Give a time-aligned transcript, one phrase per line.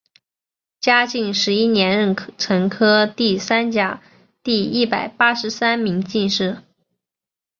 [0.79, 4.01] 嘉靖十一年壬辰科第三甲
[4.41, 6.63] 第一百八十三名进士。